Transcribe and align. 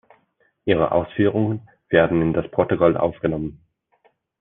Ihre 0.65 0.93
Ausführungen 0.93 1.69
werden 1.89 2.23
in 2.23 2.33
das 2.33 2.49
Protokoll 2.49 2.97
aufgenommen. 2.97 3.61